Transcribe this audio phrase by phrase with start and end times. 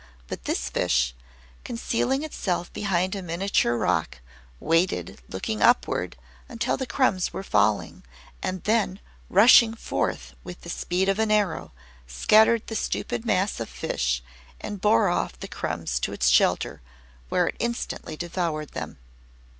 [0.27, 1.13] But this fish,
[1.63, 4.17] concealing itself behind a miniature rock,
[4.59, 6.17] waited, looking upward,
[6.49, 8.01] until the crumbs were falling,
[8.41, 11.71] and then, rushing forth with the speed of an arrow,
[12.07, 14.23] scattered the stupid mass of fish,
[14.59, 16.81] and bore off the crumbs to its shelter,
[17.29, 18.97] where it instantly devoured them.